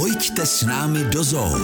[0.00, 1.60] Pojďte s námi do zoo.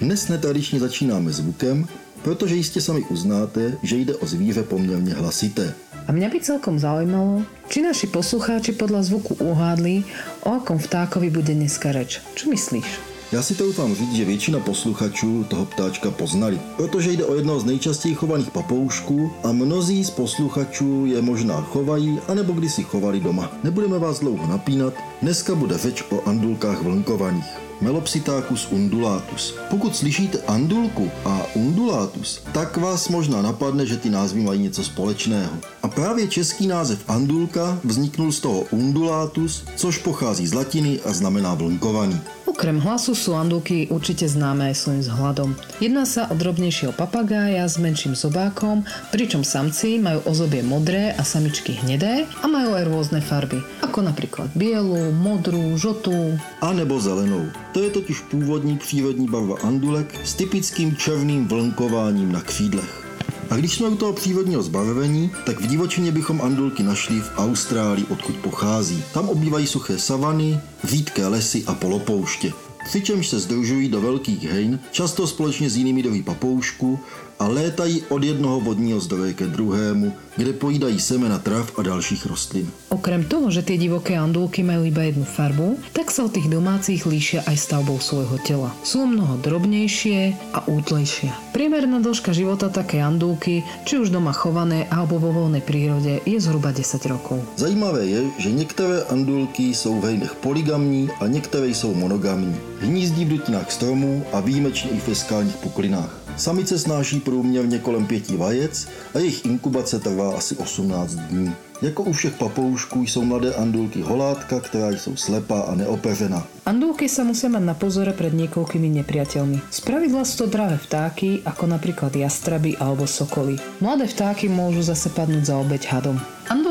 [0.00, 1.88] Dnes netradičně začínáme zvukem,
[2.22, 5.74] protože jistě sami uznáte, že jde o zvíře poměrně hlasité.
[6.08, 10.04] A mňa by celkom zaujímalo, či naši poslucháči podľa zvuku uhádli,
[10.44, 12.20] o akom vtákovi bude dneska reč.
[12.36, 13.15] Čo myslíš?
[13.32, 17.64] Já si troufám říct, že většina posluchačů toho ptáčka poznali, protože jde o jednoho z
[17.64, 23.52] nejčastěji chovaných papoušků a mnozí z posluchačů je možná chovají, anebo kdysi chovali doma.
[23.64, 27.44] Nebudeme vás dlouho napínat, dneska bude řeč o andulkách vlnkovaných.
[27.80, 29.54] Melopsitácus undulatus.
[29.70, 35.52] Pokud slyšíte andulku a undulatus, tak vás možná napadne, že ty názvy mají něco společného.
[35.82, 41.54] A právě český název andulka vzniknul z toho undulatus, což pochází z latiny a znamená
[41.54, 42.20] vlnkovaný.
[42.56, 45.52] Okrem hlasu sú andulky určite známe aj svojim vzhľadom.
[45.76, 48.80] Jedná sa o drobnejšieho papagája s menším zobákom,
[49.12, 54.48] pričom samci majú ozobie modré a samičky hnedé a majú aj rôzne farby, ako napríklad
[54.56, 56.40] bielu, modrú, žltú.
[56.64, 57.44] A nebo zelenou.
[57.76, 63.05] To je totiž původní přírodní barva andulek s typickým černým vlnkováním na křídlech.
[63.50, 68.06] A když jsme u toho přírodního zbarvení, tak v divočině bychom andulky našli v Austrálii,
[68.10, 69.04] odkud pochází.
[69.14, 72.52] Tam obývají suché savany, řídké lesy a polopouště.
[72.86, 76.98] Přičemž se združují do velkých hejn, často společně s jinými druhy papoušku
[77.38, 82.70] a létají od jednoho vodního zdroje ke druhému, kde pojídají semena trav a dalších rostlin.
[82.88, 87.04] Okrem toho, že tie divoké andulky majú iba jednu farbu, tak sa od tých domácich
[87.04, 88.72] líšia aj stavbou svojho tela.
[88.80, 91.28] Sú o mnoho drobnejšie a útlejšie.
[91.52, 96.72] Priemerná dĺžka života také andulky, či už doma chované alebo vo voľnej prírode, je zhruba
[96.72, 97.44] 10 rokov.
[97.60, 102.56] Zajímavé je, že některé andulky jsou v hejnech poligamní a některé jsou monogamní.
[102.80, 106.18] Hnízdí v dutinách stromů a výjimečně i v fiskálních puklinách.
[106.36, 111.52] Samice snáší průměrně kolem pěti vajec a jejich inkubace trvá asi 18 dní.
[111.82, 116.46] Jako u všech papoušků jsou mladé andulky holátka, která jsou slepá a neopeřená.
[116.66, 119.60] Andulky sa musia mať na pozore pred niekoľkými nepriateľmi.
[119.70, 123.60] Spravidla sú to dravé vtáky, ako napríklad jastraby alebo sokoly.
[123.78, 126.16] Mladé vtáky môžu zase padnúť za obeď hadom.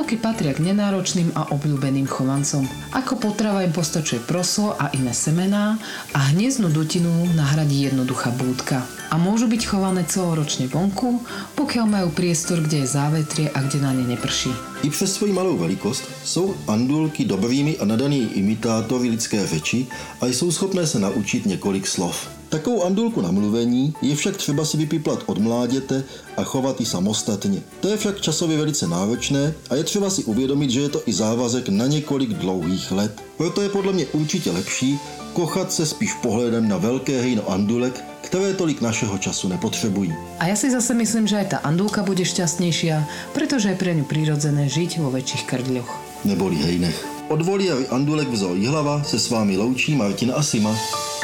[0.06, 2.70] Andulky patria k nenáročným a obľúbeným chovancom.
[2.94, 5.82] Ako potrava im postačuje proso a iné semená
[6.14, 8.86] a hniezdnu dutinu nahradí jednoduchá búdka.
[9.10, 11.26] A môžu byť chované celoročne vonku,
[11.58, 14.54] pokiaľ majú priestor, kde je závetrie a kde na ne neprší.
[14.86, 19.90] I přes svoji malou velikost jsou andulky dobrými a nadanými imitátory lidské řeči
[20.22, 22.35] a jsou schopné se naučit několik slov.
[22.50, 26.04] Takovou andulku na mluvení je však třeba si vypiplat od mláděte
[26.38, 27.62] a chovat ji samostatně.
[27.80, 31.14] To je však časově velice náročné a je třeba si uvědomit, že je to i
[31.14, 33.22] závazek na několik dlouhých let.
[33.38, 35.00] Proto je podle mě určitě lepší
[35.34, 40.14] kochat se spíš pohledem na velké hejno andulek, které tolik našeho času nepotřebují.
[40.40, 43.04] A ja si zase myslím, že aj tá andulka bude šťastnejšia,
[43.36, 45.90] pretože je pre ňu prirodzené žiť vo väčších krdľoch.
[46.24, 47.15] Neboli hejnech.
[47.30, 50.76] Od voliéry Andulek v zoo Jihlava se s vámi loučí Martin Asima.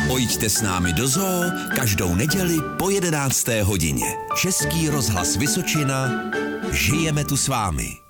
[0.07, 1.43] Pojďte s námi do zoo
[1.75, 3.47] každou neděli po 11.
[3.63, 4.05] hodině.
[4.41, 6.09] Český rozhlas Vysočina.
[6.71, 8.00] Žijeme tu s vámi.